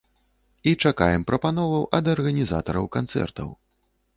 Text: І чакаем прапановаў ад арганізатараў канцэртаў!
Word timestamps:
І 0.69 0.73
чакаем 0.87 1.25
прапановаў 1.29 1.85
ад 1.99 2.05
арганізатараў 2.15 2.85
канцэртаў! 2.97 3.57